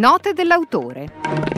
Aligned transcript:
Note 0.00 0.32
dell'autore. 0.32 1.49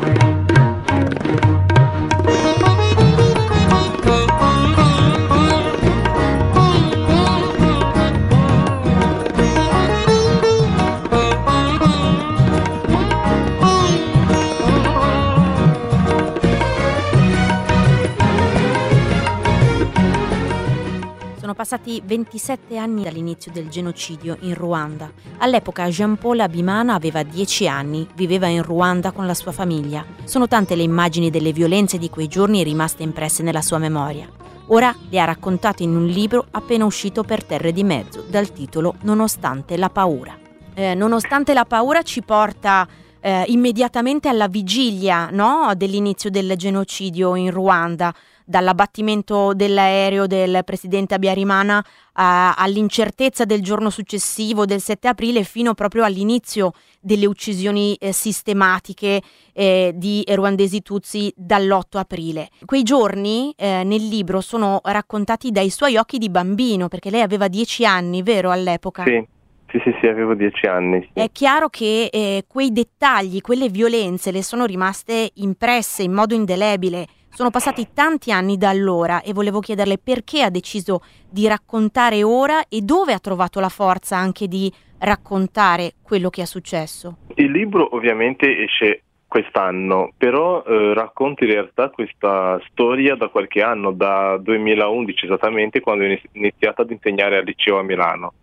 Sono 21.53 21.69
passati 21.69 22.01
27 22.03 22.79
anni 22.79 23.03
dall'inizio 23.03 23.53
del 23.53 23.69
genocidio 23.69 24.39
in 24.41 24.55
Ruanda. 24.55 25.13
All'epoca 25.37 25.87
Jean-Paul 25.87 26.41
Abimana 26.41 26.95
aveva 26.95 27.23
10 27.23 27.69
anni, 27.69 28.09
viveva 28.15 28.47
in 28.47 28.63
Ruanda 28.63 29.11
con 29.11 29.27
la 29.27 29.35
sua 29.35 29.53
famiglia. 29.53 30.03
Sono 30.25 30.49
tante 30.49 30.75
le 30.75 30.83
immagini 30.83 31.29
delle 31.29 31.53
violenze 31.53 31.99
di 31.99 32.09
quei 32.09 32.27
giorni 32.27 32.63
rimaste 32.63 33.03
impresse 33.03 33.43
nella 33.43 33.61
sua 33.61 33.77
memoria. 33.77 34.27
Ora 34.69 34.97
le 35.11 35.21
ha 35.21 35.27
raccontate 35.27 35.83
in 35.83 35.95
un 35.95 36.07
libro 36.07 36.47
appena 36.53 36.87
uscito 36.87 37.23
per 37.23 37.45
Terre 37.45 37.71
di 37.73 37.85
Mezzo, 37.85 38.25
dal 38.27 38.51
titolo 38.51 38.95
Nonostante 39.03 39.77
la 39.77 39.91
paura. 39.91 40.35
Eh, 40.73 40.95
nonostante 40.95 41.53
la 41.53 41.67
paura 41.67 42.01
ci 42.01 42.23
porta 42.23 42.89
eh, 43.21 43.45
immediatamente 43.49 44.31
alla 44.31 44.49
vigilia 44.49 45.29
no? 45.31 45.71
dell'inizio 45.77 46.31
del 46.31 46.55
genocidio 46.57 47.35
in 47.35 47.51
Ruanda 47.51 48.15
dall'abbattimento 48.45 49.55
dell'aereo 49.55 50.27
del 50.27 50.63
presidente 50.65 51.15
Abiyarimana 51.15 51.85
all'incertezza 52.15 53.45
del 53.45 53.63
giorno 53.63 53.89
successivo 53.89 54.67
del 54.67 54.81
7 54.81 55.09
aprile 55.09 55.45
fino 55.45 55.73
proprio 55.75 56.05
all'inizio 56.05 56.73
delle 57.01 57.27
uccisioni 57.27 57.95
eh, 57.95 58.13
sistematiche 58.13 59.23
eh, 59.53 59.93
di 59.95 60.23
ruandesi 60.29 60.83
Tutsi 60.83 61.33
dall'8 61.35 61.99
aprile. 61.99 62.49
Quei 62.65 62.83
giorni 62.83 63.55
eh, 63.57 63.83
nel 63.85 64.07
libro 64.07 64.41
sono 64.41 64.81
raccontati 64.85 65.51
dai 65.51 65.71
suoi 65.71 65.97
occhi 65.97 66.19
di 66.19 66.29
bambino, 66.29 66.89
perché 66.89 67.11
lei 67.11 67.23
aveva 67.23 67.49
dieci 67.49 67.85
anni, 67.85 68.23
vero, 68.23 68.51
all'epoca? 68.51 69.05
Sì. 69.05 69.27
Sì, 69.73 69.81
sì, 69.85 69.97
sì, 70.03 70.07
avevo 70.07 70.35
dieci 70.35 70.67
anni. 70.67 71.01
Sì. 71.01 71.21
È 71.21 71.33
chiaro 71.33 71.71
che 71.71 72.11
eh, 72.13 72.45
quei 72.47 72.73
dettagli, 72.73 73.41
quelle 73.41 73.71
violenze 73.71 74.31
le 74.31 74.43
sono 74.43 74.67
rimaste 74.67 75.31
impresse 75.37 76.03
in 76.03 76.13
modo 76.13 76.35
indelebile 76.35 77.07
sono 77.35 77.51
passati 77.51 77.89
tanti 77.95 78.31
anni 78.31 78.59
da 78.59 78.69
allora 78.69 79.23
e 79.23 79.33
volevo 79.33 79.61
chiederle 79.61 79.97
perché 79.99 80.43
ha 80.43 80.51
deciso 80.51 81.01
di 81.31 81.49
raccontare 81.49 82.23
ora 82.23 82.69
e 82.69 82.83
dove 82.83 83.15
ha 83.15 83.19
trovato 83.19 83.59
la 83.59 83.71
forza 83.71 84.17
anche 84.19 84.49
di 84.49 84.71
raccontare 84.99 85.95
quello 86.03 86.29
che 86.29 86.43
è 86.43 86.45
successo. 86.45 87.17
Il 87.37 87.51
libro 87.51 87.97
ovviamente 87.97 88.63
esce 88.63 89.05
quest'anno, 89.27 90.13
però 90.15 90.63
eh, 90.63 90.93
racconta 90.93 91.45
in 91.45 91.53
realtà 91.53 91.89
questa 91.89 92.61
storia 92.69 93.15
da 93.15 93.29
qualche 93.29 93.63
anno, 93.63 93.93
da 93.93 94.37
2011 94.37 95.25
esattamente, 95.25 95.81
quando 95.81 96.05
ho 96.05 96.19
iniziato 96.33 96.83
ad 96.83 96.91
insegnare 96.91 97.39
al 97.39 97.45
liceo 97.45 97.79
a 97.79 97.83
Milano. 97.83 98.35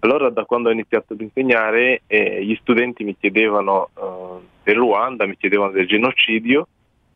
Allora 0.00 0.30
da 0.30 0.44
quando 0.44 0.68
ho 0.68 0.72
iniziato 0.72 1.12
ad 1.12 1.20
insegnare 1.20 2.02
eh, 2.08 2.44
gli 2.44 2.56
studenti 2.60 3.04
mi 3.04 3.16
chiedevano 3.16 3.90
eh, 3.94 4.44
del 4.64 4.74
Ruanda, 4.74 5.26
mi 5.26 5.36
chiedevano 5.36 5.70
del 5.70 5.86
genocidio 5.86 6.66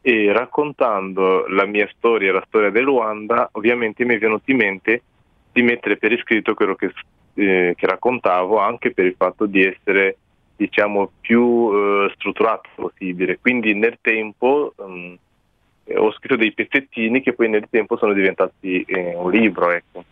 e 0.07 0.33
raccontando 0.33 1.49
la 1.49 1.67
mia 1.67 1.91
storia, 1.97 2.33
la 2.33 2.45
storia 2.47 2.71
del 2.71 2.85
Ruanda, 2.85 3.49
ovviamente 3.55 4.05
mi 4.05 4.15
è 4.15 4.19
venuto 4.19 4.49
in 4.53 4.59
mente 4.59 5.03
di 5.51 5.63
mettere 5.63 5.97
per 5.97 6.13
iscritto 6.13 6.55
quello 6.55 6.77
che, 6.77 6.93
eh, 7.35 7.75
che 7.77 7.87
raccontavo, 7.87 8.59
anche 8.59 8.93
per 8.93 9.05
il 9.05 9.17
fatto 9.19 9.47
di 9.47 9.65
essere 9.65 10.17
diciamo 10.55 11.11
più 11.21 11.73
eh, 11.73 12.13
strutturato 12.15 12.69
possibile. 12.77 13.41
Quindi 13.41 13.75
nel 13.75 13.99
tempo 14.01 14.75
um, 14.77 15.19
ho 15.97 16.13
scritto 16.13 16.37
dei 16.37 16.53
pezzettini 16.53 17.21
che 17.21 17.33
poi 17.33 17.49
nel 17.49 17.67
tempo 17.69 17.97
sono 17.97 18.13
diventati 18.13 18.83
eh, 18.83 19.13
un 19.17 19.29
libro. 19.33 19.73
Ecco. 19.73 20.05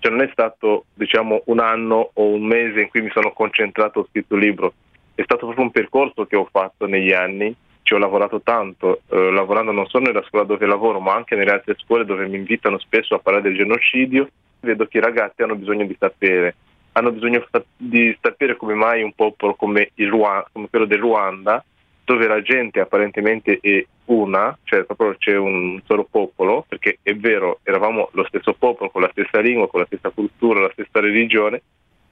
Cioè 0.00 0.10
non 0.10 0.22
è 0.22 0.28
stato 0.32 0.86
diciamo 0.94 1.42
un 1.44 1.60
anno 1.60 2.10
o 2.12 2.24
un 2.24 2.42
mese 2.42 2.80
in 2.80 2.88
cui 2.88 3.02
mi 3.02 3.10
sono 3.10 3.30
concentrato, 3.30 4.00
ho 4.00 4.06
scritto 4.10 4.34
il 4.34 4.40
libro, 4.40 4.72
è 5.14 5.22
stato 5.22 5.46
proprio 5.46 5.64
un 5.64 5.70
percorso 5.70 6.26
che 6.26 6.34
ho 6.34 6.48
fatto 6.50 6.86
negli 6.86 7.12
anni 7.12 7.54
ci 7.88 7.94
ho 7.94 7.98
lavorato 7.98 8.42
tanto, 8.42 9.00
eh, 9.08 9.30
lavorando 9.30 9.72
non 9.72 9.86
solo 9.86 10.04
nella 10.04 10.22
scuola 10.28 10.44
dove 10.44 10.66
lavoro, 10.66 11.00
ma 11.00 11.14
anche 11.14 11.36
nelle 11.36 11.52
altre 11.52 11.74
scuole 11.78 12.04
dove 12.04 12.26
mi 12.26 12.36
invitano 12.36 12.78
spesso 12.78 13.14
a 13.14 13.18
parlare 13.18 13.48
del 13.48 13.56
genocidio, 13.56 14.28
vedo 14.60 14.84
che 14.84 14.98
i 14.98 15.00
ragazzi 15.00 15.40
hanno 15.40 15.54
bisogno 15.54 15.86
di 15.86 15.96
sapere, 15.98 16.54
hanno 16.92 17.12
bisogno 17.12 17.48
di 17.78 18.14
sapere 18.20 18.56
come 18.56 18.74
mai 18.74 19.02
un 19.02 19.14
popolo 19.14 19.54
come, 19.54 19.92
Ruanda, 19.94 20.50
come 20.52 20.68
quello 20.68 20.84
del 20.84 20.98
Ruanda, 20.98 21.64
dove 22.04 22.26
la 22.26 22.42
gente 22.42 22.78
apparentemente 22.78 23.58
è 23.58 23.82
una, 24.06 24.54
cioè 24.64 24.84
proprio 24.84 25.14
c'è 25.16 25.38
un 25.38 25.80
solo 25.86 26.04
popolo, 26.04 26.66
perché 26.68 26.98
è 27.00 27.14
vero, 27.14 27.60
eravamo 27.62 28.10
lo 28.12 28.26
stesso 28.26 28.52
popolo, 28.52 28.90
con 28.90 29.00
la 29.00 29.08
stessa 29.12 29.40
lingua, 29.40 29.68
con 29.68 29.80
la 29.80 29.86
stessa 29.86 30.10
cultura, 30.10 30.60
la 30.60 30.72
stessa 30.72 31.00
religione, 31.00 31.62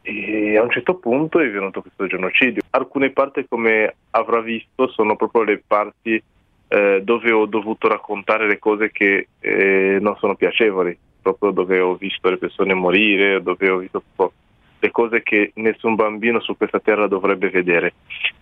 e 0.07 0.57
a 0.57 0.63
un 0.63 0.71
certo 0.71 0.95
punto 0.95 1.41
è 1.41 1.51
venuto 1.51 1.81
questo 1.81 2.07
genocidio. 2.07 2.63
Alcune 2.71 3.11
parti, 3.11 3.45
come 3.49 3.97
avrà 4.11 4.41
visto, 4.41 4.87
sono 4.89 5.17
proprio 5.17 5.43
le 5.43 5.61
parti 5.67 6.23
eh, 6.69 7.01
dove 7.03 7.33
ho 7.33 7.47
dovuto 7.47 7.89
raccontare 7.89 8.47
le 8.47 8.61
cose 8.61 8.93
che 8.93 9.27
eh, 9.41 9.99
non 10.01 10.17
sono 10.19 10.37
piacevoli, 10.37 10.97
proprio 11.21 11.51
dove 11.51 11.81
ho 11.81 11.97
visto 11.97 12.31
le 12.31 12.37
persone 12.37 12.73
morire, 12.75 13.43
dove 13.43 13.69
ho 13.69 13.79
visto 13.79 14.01
le 14.79 14.91
cose 14.93 15.25
che 15.25 15.51
nessun 15.55 15.97
bambino 15.97 16.39
su 16.39 16.57
questa 16.57 16.79
terra 16.79 17.09
dovrebbe 17.09 17.51
vedere. 17.51 17.95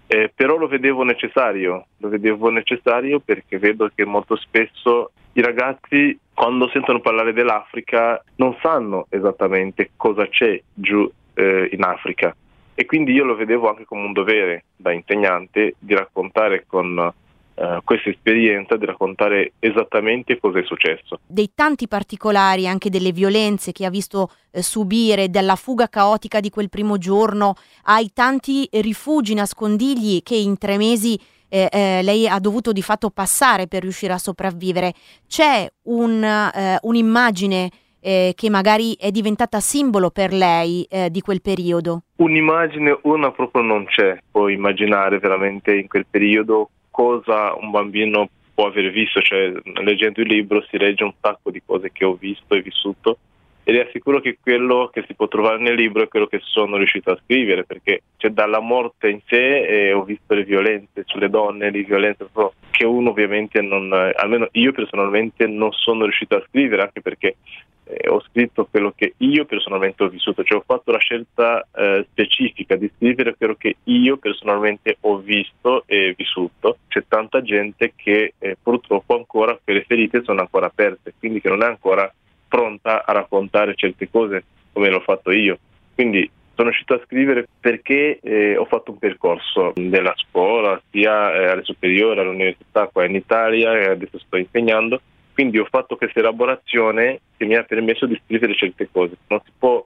Eh, 0.06 0.30
però 0.34 0.58
lo 0.58 0.68
vedevo 0.68 1.02
necessario, 1.02 1.86
lo 1.96 2.08
vedevo 2.10 2.50
necessario 2.50 3.20
perché 3.20 3.58
vedo 3.58 3.90
che 3.94 4.04
molto 4.04 4.36
spesso 4.36 5.12
i 5.32 5.40
ragazzi 5.40 6.18
quando 6.34 6.68
sentono 6.68 7.00
parlare 7.00 7.32
dell'Africa 7.32 8.22
non 8.36 8.54
sanno 8.60 9.06
esattamente 9.08 9.92
cosa 9.96 10.28
c'è 10.28 10.60
giù 10.74 11.10
eh, 11.34 11.68
in 11.72 11.82
Africa 11.82 12.34
e 12.74 12.86
quindi 12.86 13.12
io 13.12 13.24
lo 13.24 13.36
vedevo 13.36 13.68
anche 13.68 13.84
come 13.84 14.04
un 14.04 14.12
dovere 14.12 14.64
da 14.76 14.92
insegnante 14.92 15.74
di 15.78 15.94
raccontare 15.94 16.64
con 16.66 17.12
Uh, 17.56 17.78
questa 17.84 18.10
esperienza 18.10 18.76
di 18.76 18.84
raccontare 18.84 19.52
esattamente 19.60 20.40
cosa 20.40 20.58
è 20.58 20.64
successo. 20.64 21.20
Dei 21.24 21.52
tanti 21.54 21.86
particolari, 21.86 22.66
anche 22.66 22.90
delle 22.90 23.12
violenze 23.12 23.70
che 23.70 23.84
ha 23.84 23.90
visto 23.90 24.32
eh, 24.50 24.60
subire, 24.60 25.30
dalla 25.30 25.54
fuga 25.54 25.88
caotica 25.88 26.40
di 26.40 26.50
quel 26.50 26.68
primo 26.68 26.98
giorno, 26.98 27.54
ai 27.84 28.10
tanti 28.12 28.68
rifugi 28.72 29.34
nascondigli 29.34 30.24
che 30.24 30.34
in 30.34 30.58
tre 30.58 30.76
mesi 30.76 31.16
eh, 31.48 31.68
eh, 31.70 32.02
lei 32.02 32.26
ha 32.26 32.40
dovuto 32.40 32.72
di 32.72 32.82
fatto 32.82 33.10
passare 33.10 33.68
per 33.68 33.82
riuscire 33.82 34.12
a 34.12 34.18
sopravvivere. 34.18 34.92
C'è 35.28 35.70
un, 35.82 36.24
eh, 36.24 36.78
un'immagine 36.82 37.70
eh, 38.04 38.32
che 38.36 38.50
magari 38.50 38.94
è 39.00 39.10
diventata 39.10 39.60
simbolo 39.60 40.10
per 40.10 40.34
lei 40.34 40.86
eh, 40.90 41.08
di 41.10 41.22
quel 41.22 41.40
periodo? 41.40 42.02
Un'immagine, 42.16 42.98
una 43.04 43.30
proprio 43.32 43.62
non 43.62 43.86
c'è, 43.86 44.18
puoi 44.30 44.52
immaginare 44.52 45.18
veramente 45.18 45.74
in 45.74 45.88
quel 45.88 46.04
periodo 46.08 46.68
cosa 46.90 47.54
un 47.54 47.70
bambino 47.70 48.28
può 48.52 48.66
aver 48.66 48.90
visto, 48.90 49.22
cioè 49.22 49.50
leggendo 49.82 50.20
il 50.20 50.28
libro 50.28 50.62
si 50.68 50.76
legge 50.76 51.02
un 51.02 51.14
sacco 51.18 51.50
di 51.50 51.62
cose 51.64 51.90
che 51.92 52.04
ho 52.04 52.14
visto 52.14 52.54
e 52.54 52.60
vissuto 52.60 53.18
ed 53.66 53.76
è 53.76 53.88
sicuro 53.92 54.20
che 54.20 54.36
quello 54.40 54.90
che 54.92 55.04
si 55.06 55.14
può 55.14 55.26
trovare 55.26 55.58
nel 55.58 55.74
libro 55.74 56.02
è 56.02 56.08
quello 56.08 56.26
che 56.26 56.40
sono 56.42 56.76
riuscito 56.76 57.10
a 57.10 57.18
scrivere 57.24 57.64
perché 57.64 58.02
cioè, 58.18 58.30
dalla 58.30 58.60
morte 58.60 59.08
in 59.08 59.20
sé 59.26 59.62
eh, 59.62 59.92
ho 59.94 60.04
visto 60.04 60.34
le 60.34 60.44
violenze 60.44 61.02
sulle 61.06 61.30
donne, 61.30 61.70
le 61.70 61.82
violenze 61.82 62.26
che 62.70 62.84
uno 62.84 63.10
ovviamente 63.10 63.62
non, 63.62 63.90
almeno 64.14 64.48
io 64.52 64.72
personalmente 64.72 65.46
non 65.46 65.72
sono 65.72 66.02
riuscito 66.02 66.36
a 66.36 66.44
scrivere 66.46 66.82
anche 66.82 67.00
perché 67.00 67.36
eh, 67.84 68.08
ho 68.08 68.20
scritto 68.28 68.66
quello 68.70 68.92
che 68.96 69.14
io 69.18 69.44
personalmente 69.44 70.02
ho 70.02 70.08
vissuto, 70.08 70.42
cioè 70.42 70.58
ho 70.58 70.64
fatto 70.66 70.90
la 70.90 70.98
scelta 70.98 71.66
eh, 71.74 72.06
specifica 72.10 72.76
di 72.76 72.90
scrivere 72.96 73.34
quello 73.36 73.54
che 73.56 73.76
io 73.84 74.16
personalmente 74.16 74.96
ho 75.00 75.18
visto 75.18 75.84
e 75.86 76.14
vissuto. 76.16 76.78
C'è 76.88 77.04
tanta 77.06 77.42
gente 77.42 77.92
che 77.94 78.34
eh, 78.38 78.56
purtroppo 78.60 79.16
ancora 79.16 79.58
quelle 79.62 79.84
ferite 79.84 80.22
sono 80.24 80.40
ancora 80.40 80.66
aperte, 80.66 81.14
quindi 81.18 81.40
che 81.40 81.48
non 81.48 81.62
è 81.62 81.66
ancora 81.66 82.12
pronta 82.48 83.04
a 83.04 83.12
raccontare 83.12 83.74
certe 83.74 84.08
cose 84.10 84.44
come 84.72 84.88
l'ho 84.88 85.00
fatto 85.00 85.30
io. 85.30 85.58
Quindi 85.94 86.28
sono 86.54 86.68
riuscito 86.68 86.94
a 86.94 87.00
scrivere 87.04 87.48
perché 87.60 88.18
eh, 88.22 88.56
ho 88.56 88.64
fatto 88.64 88.92
un 88.92 88.98
percorso 88.98 89.72
della 89.74 90.14
scuola, 90.16 90.80
sia 90.90 91.34
eh, 91.34 91.46
alle 91.48 91.64
superiori, 91.64 92.20
all'università 92.20 92.86
qua 92.86 93.04
in 93.04 93.16
Italia 93.16 93.76
e 93.76 93.90
adesso 93.90 94.18
sto 94.18 94.36
insegnando 94.36 95.00
quindi 95.34 95.58
ho 95.58 95.66
fatto 95.68 95.96
questa 95.96 96.20
elaborazione 96.20 97.20
che 97.36 97.44
mi 97.44 97.56
ha 97.56 97.64
permesso 97.64 98.06
di 98.06 98.20
scrivere 98.24 98.54
certe 98.54 98.88
cose. 98.90 99.16
Non 99.26 99.40
si 99.44 99.50
può 99.58 99.84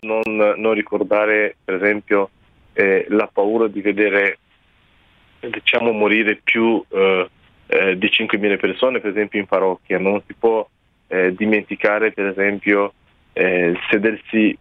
non, 0.00 0.22
non 0.56 0.74
ricordare, 0.74 1.56
per 1.64 1.74
esempio, 1.82 2.30
eh, 2.74 3.06
la 3.08 3.28
paura 3.32 3.66
di 3.66 3.80
vedere 3.80 4.38
diciamo, 5.40 5.92
morire 5.92 6.40
più 6.42 6.84
eh, 6.88 7.28
eh, 7.66 7.98
di 7.98 8.06
5.000 8.06 8.58
persone, 8.58 9.00
per 9.00 9.10
esempio, 9.10 9.40
in 9.40 9.46
parrocchia. 9.46 9.98
Non 9.98 10.22
si 10.26 10.34
può 10.34 10.68
eh, 11.08 11.34
dimenticare, 11.34 12.12
per 12.12 12.26
esempio, 12.26 12.92
eh, 13.32 13.74
sedersi 13.90 14.56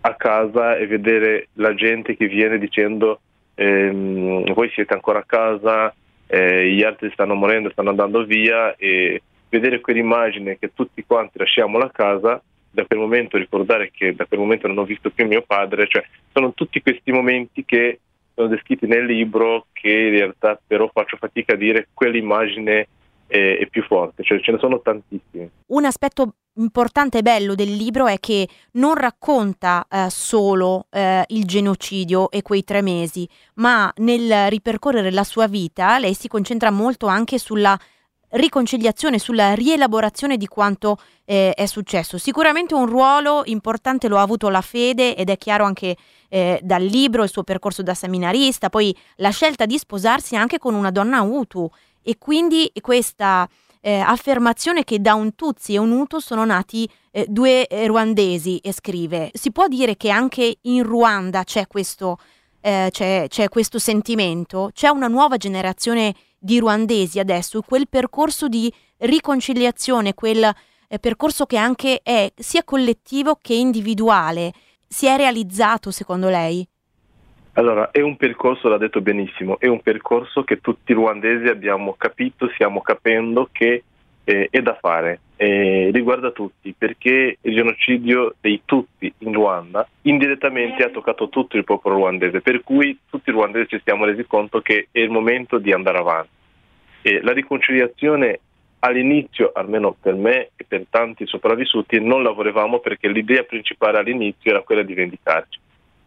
a 0.00 0.14
casa 0.14 0.76
e 0.76 0.86
vedere 0.86 1.48
la 1.54 1.74
gente 1.74 2.16
che 2.16 2.26
viene 2.28 2.58
dicendo 2.58 3.20
ehm, 3.54 4.52
voi 4.52 4.70
siete 4.70 4.94
ancora 4.94 5.20
a 5.20 5.24
casa, 5.24 5.94
eh, 6.26 6.70
gli 6.70 6.82
altri 6.82 7.10
stanno 7.12 7.34
morendo, 7.34 7.70
stanno 7.70 7.90
andando 7.90 8.24
via 8.24 8.74
e 8.76 9.22
vedere 9.54 9.80
quell'immagine 9.80 10.58
che 10.58 10.72
tutti 10.74 11.04
quanti 11.06 11.38
lasciamo 11.38 11.78
la 11.78 11.90
casa, 11.90 12.42
da 12.70 12.84
quel 12.84 12.98
momento 12.98 13.36
ricordare 13.36 13.90
che 13.92 14.14
da 14.14 14.26
quel 14.26 14.40
momento 14.40 14.66
non 14.66 14.78
ho 14.78 14.84
visto 14.84 15.10
più 15.10 15.26
mio 15.26 15.42
padre, 15.46 15.86
cioè 15.88 16.04
sono 16.32 16.52
tutti 16.54 16.82
questi 16.82 17.12
momenti 17.12 17.64
che 17.64 18.00
sono 18.34 18.48
descritti 18.48 18.86
nel 18.86 19.04
libro 19.04 19.66
che 19.72 19.90
in 19.90 20.10
realtà 20.10 20.60
però 20.66 20.90
faccio 20.92 21.16
fatica 21.16 21.52
a 21.54 21.56
dire 21.56 21.88
quell'immagine 21.94 22.88
è, 23.28 23.58
è 23.60 23.66
più 23.68 23.84
forte, 23.84 24.24
cioè 24.24 24.40
ce 24.40 24.52
ne 24.52 24.58
sono 24.58 24.80
tantissime. 24.80 25.50
Un 25.66 25.84
aspetto 25.84 26.34
importante 26.56 27.18
e 27.18 27.22
bello 27.22 27.54
del 27.54 27.72
libro 27.74 28.06
è 28.06 28.18
che 28.18 28.48
non 28.72 28.94
racconta 28.94 29.86
eh, 29.88 30.06
solo 30.10 30.86
eh, 30.90 31.24
il 31.28 31.44
genocidio 31.44 32.30
e 32.30 32.42
quei 32.42 32.64
tre 32.64 32.82
mesi, 32.82 33.28
ma 33.54 33.92
nel 33.98 34.50
ripercorrere 34.50 35.12
la 35.12 35.24
sua 35.24 35.46
vita 35.46 35.98
lei 35.98 36.14
si 36.14 36.26
concentra 36.26 36.70
molto 36.70 37.06
anche 37.06 37.38
sulla 37.38 37.78
riconciliazione, 38.34 39.18
sulla 39.18 39.54
rielaborazione 39.54 40.36
di 40.36 40.46
quanto 40.46 40.98
eh, 41.24 41.52
è 41.52 41.66
successo. 41.66 42.18
Sicuramente 42.18 42.74
un 42.74 42.86
ruolo 42.86 43.42
importante 43.46 44.08
lo 44.08 44.18
ha 44.18 44.22
avuto 44.22 44.48
la 44.48 44.60
fede 44.60 45.16
ed 45.16 45.30
è 45.30 45.36
chiaro 45.36 45.64
anche 45.64 45.96
eh, 46.28 46.60
dal 46.62 46.82
libro, 46.82 47.22
il 47.22 47.30
suo 47.30 47.42
percorso 47.42 47.82
da 47.82 47.94
seminarista, 47.94 48.70
poi 48.70 48.94
la 49.16 49.30
scelta 49.30 49.66
di 49.66 49.78
sposarsi 49.78 50.36
anche 50.36 50.58
con 50.58 50.74
una 50.74 50.90
donna 50.90 51.22
Hutu 51.22 51.68
e 52.02 52.18
quindi 52.18 52.70
questa 52.80 53.48
eh, 53.80 53.98
affermazione 53.98 54.82
che 54.82 55.00
da 55.00 55.14
un 55.14 55.34
Tutsi 55.34 55.74
e 55.74 55.78
un 55.78 55.92
Hutu 55.92 56.18
sono 56.18 56.44
nati 56.44 56.88
eh, 57.10 57.26
due 57.28 57.66
eh, 57.66 57.86
ruandesi 57.86 58.58
e 58.58 58.72
scrive 58.72 59.30
si 59.34 59.52
può 59.52 59.68
dire 59.68 59.96
che 59.96 60.10
anche 60.10 60.56
in 60.62 60.82
Ruanda 60.82 61.44
c'è 61.44 61.66
questo, 61.66 62.18
eh, 62.60 62.88
c'è, 62.90 63.26
c'è 63.28 63.48
questo 63.48 63.78
sentimento, 63.78 64.70
c'è 64.72 64.88
una 64.88 65.06
nuova 65.06 65.36
generazione 65.36 66.14
di 66.44 66.58
ruandesi 66.58 67.18
adesso, 67.18 67.62
quel 67.62 67.88
percorso 67.88 68.48
di 68.48 68.70
riconciliazione, 68.98 70.12
quel 70.12 70.44
eh, 70.44 70.98
percorso 70.98 71.46
che 71.46 71.56
anche 71.56 72.00
è 72.02 72.30
sia 72.36 72.62
collettivo 72.64 73.38
che 73.40 73.54
individuale, 73.54 74.52
si 74.86 75.06
è 75.06 75.16
realizzato 75.16 75.90
secondo 75.90 76.28
lei? 76.28 76.66
Allora, 77.54 77.90
è 77.90 78.00
un 78.00 78.16
percorso, 78.16 78.68
l'ha 78.68 78.76
detto 78.76 79.00
benissimo, 79.00 79.58
è 79.58 79.68
un 79.68 79.80
percorso 79.80 80.44
che 80.44 80.60
tutti 80.60 80.92
i 80.92 80.94
ruandesi 80.94 81.46
abbiamo 81.46 81.94
capito, 81.96 82.50
stiamo 82.52 82.82
capendo 82.82 83.48
che 83.50 83.84
eh, 84.24 84.48
è 84.50 84.60
da 84.60 84.76
fare, 84.78 85.20
eh, 85.36 85.90
riguarda 85.92 86.30
tutti, 86.30 86.74
perché 86.76 87.38
il 87.40 87.54
genocidio 87.54 88.34
dei 88.40 88.62
tutti 88.64 89.12
in 89.18 89.32
Ruanda 89.32 89.88
indirettamente 90.02 90.82
ha 90.82 90.90
toccato 90.90 91.28
tutto 91.28 91.56
il 91.56 91.64
popolo 91.64 91.96
ruandese, 91.96 92.40
per 92.40 92.62
cui 92.62 92.98
tutti 93.08 93.30
i 93.30 93.32
ruandesi 93.32 93.68
ci 93.68 93.80
siamo 93.82 94.04
resi 94.04 94.26
conto 94.26 94.60
che 94.60 94.88
è 94.90 94.98
il 94.98 95.10
momento 95.10 95.58
di 95.58 95.72
andare 95.72 95.98
avanti. 95.98 96.33
E 97.06 97.20
la 97.20 97.32
riconciliazione 97.32 98.40
all'inizio, 98.78 99.50
almeno 99.52 99.94
per 100.00 100.14
me 100.14 100.52
e 100.56 100.64
per 100.66 100.86
tanti 100.88 101.26
sopravvissuti, 101.26 102.00
non 102.00 102.22
la 102.22 102.30
volevamo 102.30 102.78
perché 102.78 103.08
l'idea 103.08 103.42
principale 103.42 103.98
all'inizio 103.98 104.50
era 104.50 104.62
quella 104.62 104.82
di 104.82 104.94
vendicarci. 104.94 105.60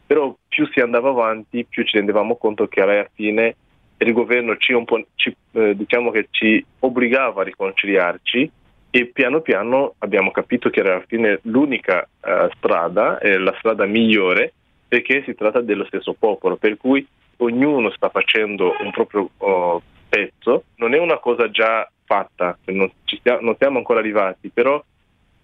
Però 0.07 0.35
più 0.47 0.67
si 0.71 0.79
andava 0.79 1.09
avanti 1.09 1.67
più 1.69 1.83
ci 1.83 1.97
rendevamo 1.97 2.35
conto 2.37 2.67
che 2.67 2.81
alla 2.81 3.07
fine 3.13 3.55
il 3.97 4.11
governo 4.11 4.57
ci, 4.57 4.73
ci, 5.13 5.35
eh, 5.51 5.75
diciamo 5.75 6.11
ci 6.31 6.65
obbligava 6.79 7.41
a 7.41 7.43
riconciliarci 7.43 8.51
e 8.89 9.05
piano 9.05 9.41
piano 9.41 9.93
abbiamo 9.99 10.31
capito 10.31 10.71
che 10.71 10.79
era 10.79 10.95
alla 10.95 11.05
fine 11.05 11.41
l'unica 11.43 12.09
eh, 12.25 12.49
strada, 12.57 13.19
eh, 13.19 13.37
la 13.37 13.53
strada 13.59 13.85
migliore 13.85 14.53
perché 14.87 15.21
si 15.25 15.35
tratta 15.35 15.61
dello 15.61 15.85
stesso 15.85 16.15
popolo, 16.17 16.55
per 16.55 16.75
cui 16.77 17.05
ognuno 17.37 17.91
sta 17.91 18.09
facendo 18.09 18.73
un 18.79 18.89
proprio 18.89 19.29
oh, 19.37 19.81
pezzo, 20.07 20.65
non 20.75 20.93
è 20.93 20.99
una 20.99 21.17
cosa 21.17 21.49
già 21.49 21.89
fatta, 22.05 22.57
non, 22.65 22.89
stiamo, 23.03 23.41
non 23.41 23.55
siamo 23.57 23.77
ancora 23.77 23.99
arrivati, 23.99 24.49
però 24.49 24.83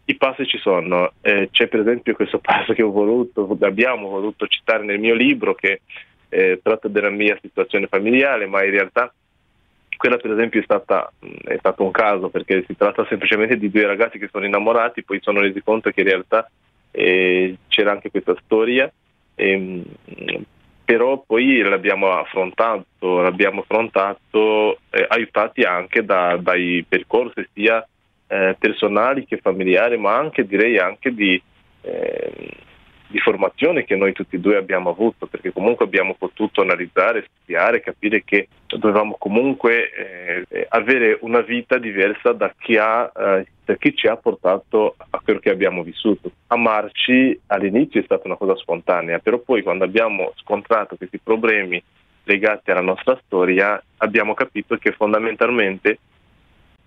i 0.06 0.16
passi 0.16 0.46
ci 0.46 0.58
sono, 0.58 1.14
eh, 1.22 1.50
c'è 1.52 1.68
per 1.68 1.82
esempio 1.82 2.16
questo 2.16 2.40
passo 2.44 2.74
che 2.74 2.82
ho 2.82 2.92
voluto, 2.92 3.58
abbiamo 3.62 4.10
voluto 4.10 4.48
citare 4.48 4.84
nel 4.84 5.00
mio 5.00 5.16
libro 5.16 5.54
che 5.54 5.82
eh, 6.30 6.60
tratta 6.62 6.88
della 6.88 7.10
mia 7.10 7.38
situazione 7.42 7.88
familiare, 7.88 8.48
ma 8.48 8.64
in 8.64 8.72
realtà 8.72 9.14
quella 9.96 10.18
per 10.18 10.32
esempio 10.32 10.60
è, 10.60 10.64
stata, 10.64 11.12
è 11.44 11.56
stato 11.60 11.84
un 11.84 11.92
caso 11.92 12.30
perché 12.30 12.64
si 12.68 12.76
tratta 12.76 13.06
semplicemente 13.08 13.58
di 13.58 13.70
due 13.70 13.86
ragazzi 13.86 14.18
che 14.18 14.28
sono 14.32 14.46
innamorati, 14.46 15.04
poi 15.04 15.20
sono 15.22 15.40
resi 15.40 15.62
conto 15.62 15.92
che 15.92 16.02
in 16.02 16.08
realtà 16.08 16.50
eh, 16.92 17.56
c'era 17.68 17.92
anche 17.92 18.12
questa 18.12 18.36
storia, 18.44 18.92
ehm, 19.36 19.84
però 20.94 21.24
poi 21.26 21.60
l'abbiamo 21.64 22.12
affrontato, 22.12 23.22
l'abbiamo 23.22 23.62
affrontato 23.62 24.78
eh, 24.92 25.04
aiutati 25.10 25.64
anche 25.64 26.06
da, 26.06 26.38
dai 26.40 26.86
percorsi 26.88 27.50
sia 27.52 27.84
eh, 28.28 28.56
personali 28.60 29.26
che 29.26 29.38
familiari, 29.38 29.98
ma 29.98 30.16
anche 30.16 30.46
direi 30.46 30.78
anche 30.78 31.12
di, 31.12 31.42
eh, 31.82 32.32
di, 33.14 33.20
formazione 33.20 33.84
che 33.84 33.96
noi 33.96 34.12
tutti 34.12 34.38
e 34.38 34.40
due 34.40 34.58
abbiamo 34.58 34.90
avuto, 34.90 35.28
perché 35.28 35.54
comunque 35.54 35.86
abbiamo 35.86 36.16
potuto 36.16 36.62
analizzare, 36.62 37.28
studiare, 37.32 37.80
capire 37.80 38.24
che 38.24 38.48
dovevamo 38.66 39.16
comunque 39.20 40.48
eh, 40.50 40.66
avere 40.70 41.20
una 41.22 41.42
vita 41.42 41.78
diversa 41.78 42.34
da 42.34 42.54
chi, 42.58 42.76
ha, 42.78 43.12
eh, 43.16 43.46
da 43.64 43.76
chi 43.76 43.96
ci 43.96 44.08
ha 44.08 44.18
portato 44.18 44.96
a 44.98 45.22
quello 45.24 45.40
che 45.40 45.52
abbiamo 45.52 45.84
vissuto. 45.84 46.32
Amarci 46.48 47.40
all'inizio 47.48 48.02
è 48.02 48.04
stata 48.04 48.24
una 48.26 48.38
cosa 48.38 48.56
spontanea, 48.56 49.20
però 49.20 49.38
poi 49.38 49.62
quando 49.62 49.84
abbiamo 49.84 50.34
scontrato 50.38 50.96
questi 50.96 51.20
problemi 51.20 51.82
legati 52.24 52.72
alla 52.72 52.82
nostra 52.82 53.20
storia 53.26 53.82
abbiamo 53.98 54.34
capito 54.34 54.78
che 54.78 54.94
fondamentalmente 54.94 56.00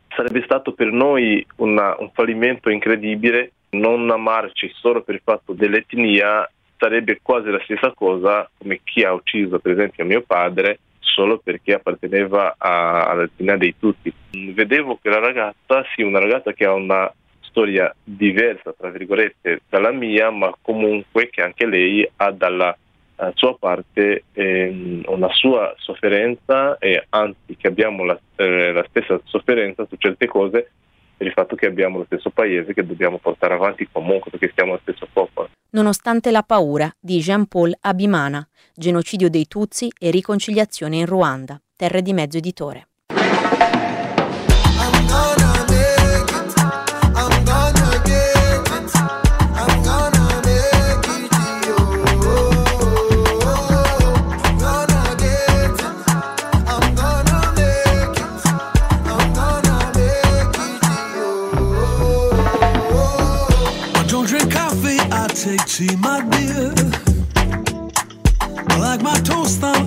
sarebbe 0.09 0.43
stato 0.45 0.73
per 0.73 0.91
noi 0.91 1.47
una, 1.57 1.95
un 1.99 2.11
fallimento 2.13 2.71
incredibile 2.71 3.53
non 3.79 4.11
amarci 4.11 4.71
solo 4.75 5.03
per 5.03 5.15
il 5.17 5.21
fatto 5.23 5.53
dell'etnia 5.53 6.49
sarebbe 6.77 7.21
quasi 7.23 7.51
la 7.51 7.61
stessa 7.65 7.93
cosa 7.93 8.49
come 8.59 8.81
chi 8.85 9.03
ha 9.03 9.13
ucciso 9.13 9.59
per 9.59 9.73
esempio 9.73 10.05
mio 10.05 10.23
padre 10.23 10.79
solo 11.17 11.39
perché 11.39 11.75
apparteneva 11.75 12.57
all'etnia 12.59 13.57
dei 13.57 13.75
tutti. 13.79 14.13
Vedevo 14.31 14.99
che 15.01 15.09
la 15.09 15.19
ragazza, 15.19 15.83
sì, 15.95 16.03
una 16.03 16.19
ragazza 16.19 16.53
che 16.53 16.67
ha 16.67 16.75
una 16.75 17.11
storia 17.41 17.93
diversa, 18.05 18.75
tra 18.77 18.91
virgolette, 18.91 19.63
dalla 19.71 19.93
mia, 19.93 20.31
ma 20.31 20.55
comunque 20.61 21.31
che 21.31 21.41
anche 21.41 21.65
lei 21.65 22.07
ha 22.17 22.31
dalla 22.31 22.77
a 23.19 23.33
sua 23.35 23.57
parte 23.57 24.25
ehm, 24.35 25.05
una 25.07 25.33
sua 25.33 25.75
sofferenza 25.79 26.77
e 26.77 27.07
anzi 27.09 27.57
che 27.57 27.67
abbiamo 27.67 28.05
la, 28.05 28.19
eh, 28.37 28.73
la, 28.73 28.85
stessa 28.91 29.19
sofferenza 29.25 29.87
su 29.89 29.97
certe 29.97 30.27
cose 30.27 30.71
per 31.17 31.27
il 31.27 31.33
fatto 31.33 31.57
che 31.57 31.67
abbiamo 31.67 31.99
lo 31.99 32.05
stesso 32.05 32.31
paese 32.31 32.75
che 32.75 32.87
dobbiamo 32.87 33.19
portare 33.19 33.55
avanti 33.55 33.89
comunque 33.91 34.31
perché 34.31 34.53
siamo 34.55 34.73
lo 34.73 34.81
stesso 34.83 35.09
popolo. 35.13 35.51
Nonostante 35.71 36.31
la 36.31 36.43
paura 36.43 36.91
di 36.99 37.19
Jean-Paul 37.19 37.77
Abimana, 37.81 38.47
genocidio 38.75 39.29
dei 39.31 39.47
Tutsi 39.47 39.91
e 39.99 40.11
riconciliazione 40.11 40.97
in 40.97 41.07
Ruanda, 41.07 41.61
Terre 41.75 42.03
di 42.03 42.13
Mezzo 42.13 42.39
Editore. 42.39 42.89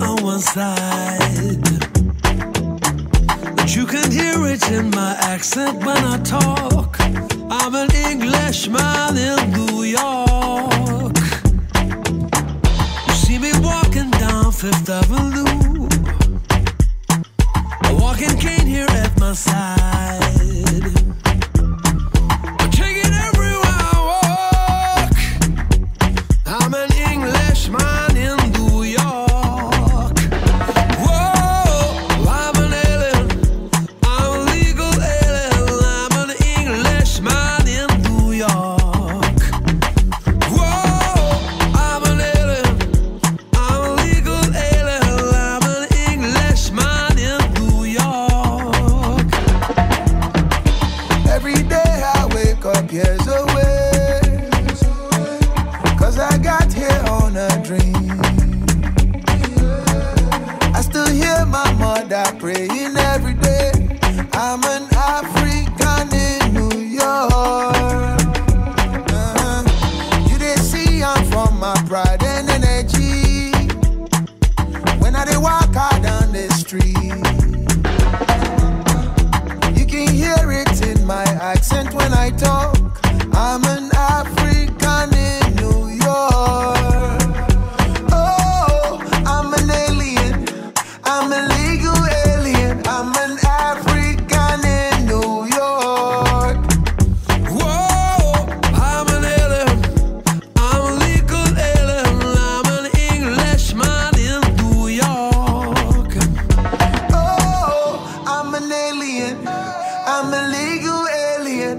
On 0.10 0.24
one 0.24 0.40
side. 0.40 1.62
But 3.56 3.76
you 3.76 3.86
can 3.86 4.12
hear 4.12 4.38
it 4.54 4.64
in 4.72 4.90
my 4.92 5.16
accent 5.34 5.84
when 5.86 6.02
I 6.14 6.18
talk. 6.24 6.98
I'm 7.60 7.76
an 7.76 7.90
Englishman 8.10 9.14
in 9.30 9.38
New 9.58 9.84
York. 9.84 11.16
You 13.08 13.16
see 13.24 13.38
me 13.46 13.52
walking 13.62 14.12
down 14.24 14.52
Fifth 14.52 14.90
Avenue. 14.90 15.88
A 17.90 17.92
walking 18.04 18.36
cane 18.38 18.68
here 18.68 18.90
at 19.04 19.12
my 19.20 19.34
side. 19.34 20.49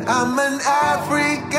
I'm 0.07 0.38
an 0.38 0.61
African. 0.62 1.50